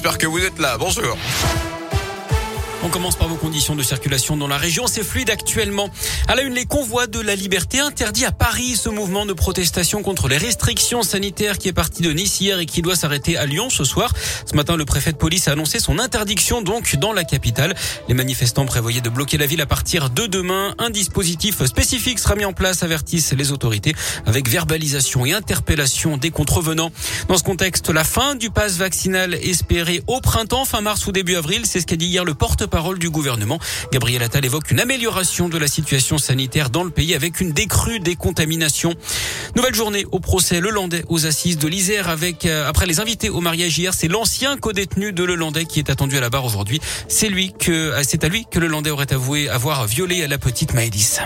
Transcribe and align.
J'espère 0.00 0.18
que 0.18 0.26
vous 0.28 0.38
êtes 0.38 0.60
là. 0.60 0.78
Bonjour. 0.78 1.18
On 2.84 2.90
commence 2.90 3.16
par 3.16 3.26
vos 3.26 3.34
conditions 3.34 3.74
de 3.74 3.82
circulation 3.82 4.36
dans 4.36 4.46
la 4.46 4.56
région. 4.56 4.86
C'est 4.86 5.02
fluide 5.02 5.30
actuellement. 5.30 5.90
À 6.28 6.36
la 6.36 6.42
une, 6.42 6.54
les 6.54 6.64
convois 6.64 7.08
de 7.08 7.18
la 7.18 7.34
liberté 7.34 7.80
interdits 7.80 8.24
à 8.24 8.30
Paris. 8.30 8.76
Ce 8.76 8.88
mouvement 8.88 9.26
de 9.26 9.32
protestation 9.32 10.02
contre 10.02 10.28
les 10.28 10.36
restrictions 10.36 11.02
sanitaires 11.02 11.58
qui 11.58 11.66
est 11.66 11.72
parti 11.72 12.02
de 12.02 12.12
Nice 12.12 12.40
hier 12.40 12.60
et 12.60 12.66
qui 12.66 12.80
doit 12.80 12.94
s'arrêter 12.94 13.36
à 13.36 13.46
Lyon 13.46 13.68
ce 13.68 13.82
soir. 13.82 14.12
Ce 14.46 14.54
matin, 14.54 14.76
le 14.76 14.84
préfet 14.84 15.10
de 15.10 15.16
police 15.16 15.48
a 15.48 15.52
annoncé 15.52 15.80
son 15.80 15.98
interdiction 15.98 16.62
donc 16.62 16.94
dans 16.96 17.12
la 17.12 17.24
capitale. 17.24 17.74
Les 18.06 18.14
manifestants 18.14 18.64
prévoyaient 18.64 19.00
de 19.00 19.10
bloquer 19.10 19.38
la 19.38 19.46
ville 19.46 19.60
à 19.60 19.66
partir 19.66 20.08
de 20.08 20.26
demain. 20.26 20.76
Un 20.78 20.90
dispositif 20.90 21.64
spécifique 21.64 22.20
sera 22.20 22.36
mis 22.36 22.44
en 22.44 22.52
place, 22.52 22.84
avertissent 22.84 23.32
les 23.32 23.50
autorités, 23.50 23.94
avec 24.24 24.48
verbalisation 24.48 25.26
et 25.26 25.32
interpellation 25.32 26.16
des 26.16 26.30
contrevenants. 26.30 26.92
Dans 27.26 27.38
ce 27.38 27.42
contexte, 27.42 27.90
la 27.90 28.04
fin 28.04 28.36
du 28.36 28.50
pass 28.50 28.76
vaccinal 28.76 29.34
espérée 29.34 30.04
au 30.06 30.20
printemps, 30.20 30.64
fin 30.64 30.80
mars 30.80 31.04
ou 31.08 31.12
début 31.12 31.34
avril, 31.34 31.62
c'est 31.64 31.80
ce 31.80 31.86
qu'a 31.86 31.96
dit 31.96 32.06
hier 32.06 32.24
le 32.24 32.34
porte 32.34 32.67
parole 32.68 32.98
du 32.98 33.10
gouvernement. 33.10 33.58
Gabriel 33.92 34.22
Attal 34.22 34.44
évoque 34.44 34.70
une 34.70 34.80
amélioration 34.80 35.48
de 35.48 35.58
la 35.58 35.66
situation 35.66 36.18
sanitaire 36.18 36.70
dans 36.70 36.84
le 36.84 36.90
pays 36.90 37.14
avec 37.14 37.40
une 37.40 37.52
décrue 37.52 38.00
des 38.00 38.16
contaminations. 38.16 38.94
Nouvelle 39.56 39.74
journée 39.74 40.06
au 40.12 40.20
procès 40.20 40.60
Lelandais 40.60 41.04
aux 41.08 41.26
assises 41.26 41.58
de 41.58 41.68
l'Isère 41.68 42.08
avec, 42.08 42.46
euh, 42.46 42.68
après 42.68 42.86
les 42.86 43.00
invités 43.00 43.30
au 43.30 43.40
mariage 43.40 43.78
hier, 43.78 43.94
c'est 43.94 44.08
l'ancien 44.08 44.56
co-détenu 44.56 45.12
de 45.12 45.24
Lelandais 45.24 45.64
qui 45.64 45.78
est 45.78 45.90
attendu 45.90 46.16
à 46.16 46.20
la 46.20 46.30
barre 46.30 46.44
aujourd'hui. 46.44 46.80
C'est 47.08 47.28
euh, 47.68 48.02
à 48.22 48.28
lui 48.28 48.46
que 48.50 48.58
Lelandais 48.58 48.90
aurait 48.90 49.12
avoué 49.12 49.48
avoir 49.48 49.86
violé 49.86 50.26
la 50.26 50.38
petite 50.38 50.74
Maëlys. 50.74 51.20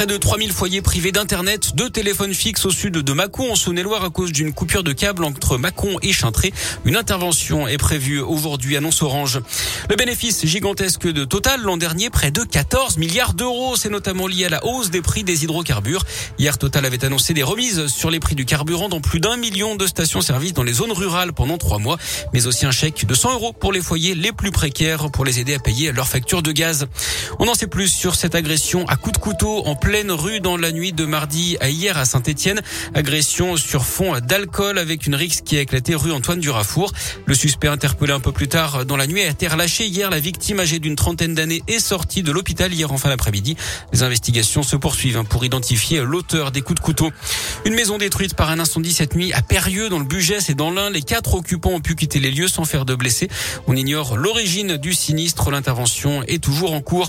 Près 0.00 0.06
de 0.06 0.16
3000 0.16 0.50
foyers 0.54 0.80
privés 0.80 1.12
d'Internet, 1.12 1.72
deux 1.76 1.90
téléphones 1.90 2.32
fixes 2.32 2.64
au 2.64 2.70
sud 2.70 2.94
de 2.94 3.12
Mâcon 3.12 3.52
en 3.52 3.54
Saône-et-Loire 3.54 4.02
à 4.02 4.08
cause 4.08 4.32
d'une 4.32 4.54
coupure 4.54 4.82
de 4.82 4.92
câble 4.92 5.24
entre 5.24 5.58
Mâcon 5.58 5.98
et 6.00 6.14
Chintré. 6.14 6.54
Une 6.86 6.96
intervention 6.96 7.68
est 7.68 7.76
prévue 7.76 8.18
aujourd'hui, 8.18 8.78
annonce 8.78 9.02
Orange. 9.02 9.42
Le 9.90 9.96
bénéfice 9.96 10.46
gigantesque 10.46 11.06
de 11.06 11.26
Total 11.26 11.60
l'an 11.60 11.76
dernier, 11.76 12.08
près 12.08 12.30
de 12.30 12.42
14 12.44 12.96
milliards 12.96 13.34
d'euros. 13.34 13.76
C'est 13.76 13.90
notamment 13.90 14.26
lié 14.26 14.46
à 14.46 14.48
la 14.48 14.64
hausse 14.64 14.88
des 14.88 15.02
prix 15.02 15.22
des 15.22 15.44
hydrocarbures. 15.44 16.06
Hier, 16.38 16.56
Total 16.56 16.86
avait 16.86 17.04
annoncé 17.04 17.34
des 17.34 17.42
remises 17.42 17.88
sur 17.88 18.10
les 18.10 18.20
prix 18.20 18.34
du 18.34 18.46
carburant 18.46 18.88
dans 18.88 19.02
plus 19.02 19.20
d'un 19.20 19.36
million 19.36 19.76
de 19.76 19.86
stations-service 19.86 20.54
dans 20.54 20.62
les 20.62 20.72
zones 20.72 20.92
rurales 20.92 21.34
pendant 21.34 21.58
trois 21.58 21.78
mois, 21.78 21.98
mais 22.32 22.46
aussi 22.46 22.64
un 22.64 22.70
chèque 22.70 23.04
de 23.04 23.12
100 23.12 23.34
euros 23.34 23.52
pour 23.52 23.70
les 23.70 23.82
foyers 23.82 24.14
les 24.14 24.32
plus 24.32 24.50
précaires 24.50 25.10
pour 25.10 25.26
les 25.26 25.40
aider 25.40 25.52
à 25.52 25.58
payer 25.58 25.92
leur 25.92 26.08
facture 26.08 26.40
de 26.40 26.52
gaz. 26.52 26.86
On 27.38 27.48
en 27.48 27.54
sait 27.54 27.66
plus 27.66 27.88
sur 27.88 28.14
cette 28.14 28.34
agression 28.34 28.86
à 28.88 28.96
coups 28.96 29.18
de 29.18 29.22
couteau 29.22 29.66
en 29.66 29.74
pleine 29.90 30.12
rue 30.12 30.38
dans 30.38 30.56
la 30.56 30.70
nuit 30.70 30.92
de 30.92 31.04
mardi 31.04 31.56
à 31.58 31.68
hier 31.68 31.98
à 31.98 32.04
Saint-Etienne. 32.04 32.60
Agression 32.94 33.56
sur 33.56 33.84
fond 33.84 34.16
d'alcool 34.20 34.78
avec 34.78 35.08
une 35.08 35.16
rixe 35.16 35.40
qui 35.40 35.56
a 35.56 35.62
éclaté 35.62 35.96
rue 35.96 36.12
Antoine 36.12 36.38
Durafour. 36.38 36.92
Le 37.26 37.34
suspect 37.34 37.66
interpellé 37.66 38.12
un 38.12 38.20
peu 38.20 38.30
plus 38.30 38.46
tard 38.46 38.86
dans 38.86 38.96
la 38.96 39.08
nuit 39.08 39.20
a 39.20 39.26
été 39.26 39.48
relâché 39.48 39.86
hier. 39.86 40.08
La 40.08 40.20
victime 40.20 40.60
âgée 40.60 40.78
d'une 40.78 40.94
trentaine 40.94 41.34
d'années 41.34 41.64
est 41.66 41.80
sortie 41.80 42.22
de 42.22 42.30
l'hôpital 42.30 42.72
hier 42.72 42.92
en 42.92 42.98
fin 42.98 43.08
d'après-midi. 43.08 43.56
Les 43.92 44.04
investigations 44.04 44.62
se 44.62 44.76
poursuivent 44.76 45.24
pour 45.24 45.44
identifier 45.44 46.02
l'auteur 46.02 46.52
des 46.52 46.60
coups 46.60 46.80
de 46.80 46.84
couteau. 46.84 47.10
Une 47.64 47.74
maison 47.74 47.98
détruite 47.98 48.34
par 48.34 48.50
un 48.50 48.60
incendie 48.60 48.92
cette 48.92 49.16
nuit 49.16 49.32
à 49.32 49.42
Périeux 49.42 49.88
dans 49.88 49.98
le 49.98 50.04
Bugès 50.04 50.50
et 50.50 50.54
dans 50.54 50.70
l'Ain. 50.70 50.90
Les 50.90 51.02
quatre 51.02 51.34
occupants 51.34 51.70
ont 51.70 51.80
pu 51.80 51.96
quitter 51.96 52.20
les 52.20 52.30
lieux 52.30 52.46
sans 52.46 52.64
faire 52.64 52.84
de 52.84 52.94
blessés. 52.94 53.28
On 53.66 53.74
ignore 53.74 54.16
l'origine 54.16 54.76
du 54.76 54.94
sinistre. 54.94 55.50
L'intervention 55.50 56.22
est 56.28 56.40
toujours 56.40 56.74
en 56.74 56.80
cours. 56.80 57.08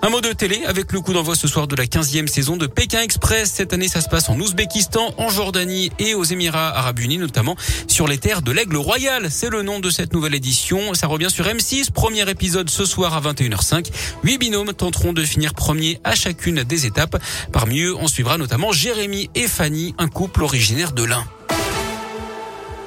Un 0.00 0.08
mot 0.08 0.22
de 0.22 0.32
télé 0.32 0.62
avec 0.64 0.92
le 0.92 1.02
coup 1.02 1.12
d'envoi 1.12 1.36
ce 1.36 1.46
soir 1.46 1.68
de 1.68 1.76
la 1.76 1.84
15e 1.84 2.21
saison 2.28 2.56
de 2.56 2.66
Pékin 2.66 3.00
Express. 3.00 3.50
Cette 3.52 3.72
année, 3.72 3.88
ça 3.88 4.00
se 4.00 4.08
passe 4.08 4.28
en 4.28 4.38
Ouzbékistan, 4.38 5.14
en 5.16 5.28
Jordanie 5.28 5.90
et 5.98 6.14
aux 6.14 6.24
Émirats 6.24 6.76
Arabes 6.76 6.98
Unis, 7.00 7.18
notamment 7.18 7.56
sur 7.86 8.08
les 8.08 8.18
terres 8.18 8.42
de 8.42 8.52
l'Aigle 8.52 8.76
Royal. 8.76 9.30
C'est 9.30 9.50
le 9.50 9.62
nom 9.62 9.80
de 9.80 9.90
cette 9.90 10.12
nouvelle 10.12 10.34
édition. 10.34 10.94
Ça 10.94 11.06
revient 11.06 11.30
sur 11.30 11.46
M6. 11.46 11.90
Premier 11.90 12.28
épisode 12.28 12.70
ce 12.70 12.84
soir 12.84 13.14
à 13.14 13.20
21h05. 13.20 13.90
Huit 14.24 14.38
binômes 14.38 14.72
tenteront 14.72 15.12
de 15.12 15.24
finir 15.24 15.54
premier 15.54 16.00
à 16.04 16.14
chacune 16.14 16.62
des 16.62 16.86
étapes. 16.86 17.22
Parmi 17.52 17.80
eux, 17.80 17.94
on 17.96 18.08
suivra 18.08 18.38
notamment 18.38 18.72
Jérémy 18.72 19.30
et 19.34 19.48
Fanny, 19.48 19.94
un 19.98 20.08
couple 20.08 20.42
originaire 20.42 20.92
de 20.92 21.04
l'Ain. 21.04 21.24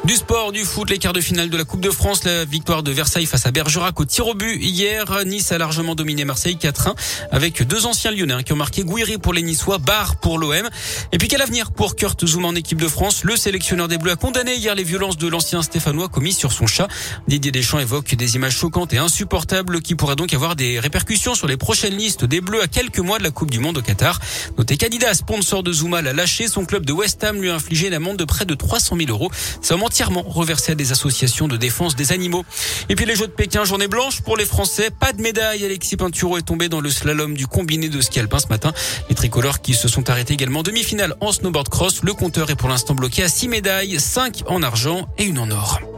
Du 0.06 0.14
sport, 0.14 0.52
du 0.52 0.64
foot, 0.66 0.88
les 0.92 1.00
quarts 1.00 1.14
de 1.14 1.20
finale 1.20 1.50
de 1.50 1.58
la 1.58 1.64
Coupe 1.64 1.82
de 1.82 1.90
France, 1.90 2.26
la 2.26 2.46
victoire 2.46 2.84
de 2.84 2.92
Versailles 2.92 3.26
face 3.26 3.48
à 3.48 3.52
Bergerac 3.52 4.00
au 4.00 4.06
tir 4.06 4.28
au 4.28 4.36
but 4.36 4.62
hier. 4.62 5.26
Nice 5.26 5.52
a 5.52 5.58
largement 5.58 5.96
dominé 5.96 6.26
Marseille 6.26 6.60
4-1 6.62 6.94
avec 7.32 7.64
deux 7.64 7.88
anciens 7.88 8.12
lyonnais 8.12 8.44
qui 8.44 8.54
ont 8.54 8.56
marqué 8.56 8.84
Gouiri 8.84 9.18
pour 9.18 9.34
les 9.34 9.42
Niçois, 9.42 9.80
Barre 9.80 10.18
pour 10.18 10.38
l'OM. 10.38 10.70
Et 11.12 11.18
puis 11.18 11.28
quel 11.28 11.42
avenir 11.42 11.72
pour 11.72 11.96
Kurt 11.96 12.24
Zouma 12.24 12.50
en 12.50 12.54
équipe 12.54 12.80
de 12.80 12.88
France? 12.88 13.24
Le 13.24 13.36
sélectionneur 13.36 13.88
des 13.88 13.98
Bleus 13.98 14.12
a 14.12 14.16
condamné 14.16 14.54
hier 14.54 14.76
les 14.76 14.84
violences 14.84 15.18
de 15.18 15.28
l'ancien 15.28 15.64
Stéphanois 15.64 16.08
commis 16.08 16.34
sur 16.34 16.52
son 16.52 16.68
chat. 16.68 16.88
Didier 17.28 17.52
Deschamps 17.52 17.80
évoque 17.80 18.14
des 18.14 18.36
images 18.36 18.58
choquantes 18.58 18.94
et 18.94 19.00
insupportables 19.00 19.82
qui 19.82 19.96
pourraient 19.96 20.16
donc 20.16 20.36
avoir 20.36 20.56
des 20.56 20.80
répercussions 20.80 21.34
sur 21.34 21.48
les 21.48 21.58
prochaines 21.58 21.98
listes 21.98 22.26
des 22.26 22.42
Bleus 22.42 22.62
à 22.62 22.68
quelques 22.68 23.00
mois 23.00 23.18
de 23.18 23.24
la 23.24 23.32
Coupe 23.32 23.50
du 23.50 23.58
Monde 23.58 23.80
au 23.80 23.82
Qatar. 23.82 24.20
Notez 24.60 24.78
qu'Adidas, 24.78 25.16
sponsor 25.16 25.64
de 25.64 25.74
Zouma, 25.74 26.04
l'a 26.04 26.14
lâché. 26.14 26.48
Son 26.48 26.64
club 26.64 26.86
de 26.86 26.94
West 26.94 27.24
Ham 27.24 27.42
lui 27.42 27.50
a 27.50 27.56
infligé 27.56 27.88
une 27.88 27.96
amende 27.96 28.18
de 28.18 28.26
près 28.26 28.46
de 28.46 28.54
300 28.54 28.98
000 28.98 29.10
euros. 29.10 29.32
Ça 29.64 29.76
entièrement 29.96 30.24
reversé 30.28 30.74
à 30.74 30.76
des 30.76 30.92
associations 30.92 31.48
de 31.48 31.56
défense 31.56 31.96
des 31.96 32.12
animaux. 32.12 32.44
Et 32.90 32.96
puis 32.96 33.06
les 33.06 33.16
Jeux 33.16 33.28
de 33.28 33.32
Pékin, 33.32 33.64
journée 33.64 33.88
blanche 33.88 34.20
pour 34.20 34.36
les 34.36 34.44
Français. 34.44 34.90
Pas 34.90 35.14
de 35.14 35.22
médaille. 35.22 35.64
Alexis 35.64 35.96
Pinturo 35.96 36.38
est 36.38 36.42
tombé 36.42 36.68
dans 36.68 36.82
le 36.82 36.90
slalom 36.90 37.34
du 37.34 37.48
combiné 37.48 37.88
de 37.88 38.02
ski 38.02 38.20
alpin 38.20 38.40
ce 38.40 38.48
matin. 38.48 38.74
Les 39.08 39.16
tricolores 39.16 39.62
qui 39.62 39.74
se 39.74 39.88
sont 39.88 40.10
arrêtés 40.10 40.34
également 40.34 40.64
demi-finale 40.64 41.16
en 41.22 41.32
snowboard 41.32 41.70
cross. 41.70 42.04
Le 42.04 42.14
compteur 42.14 42.50
est 42.50 42.56
pour 42.56 42.68
l'instant 42.68 42.94
bloqué 42.94 43.24
à 43.24 43.30
6 43.30 43.48
médailles, 43.48 43.98
5 43.98 44.44
en 44.48 44.64
argent 44.64 45.08
et 45.18 45.24
une 45.24 45.40
en 45.40 45.50
or. 45.50 45.95